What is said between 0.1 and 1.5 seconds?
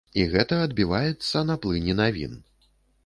І гэта адбіваецца